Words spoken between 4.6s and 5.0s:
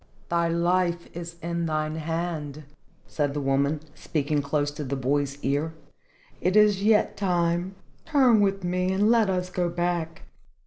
to the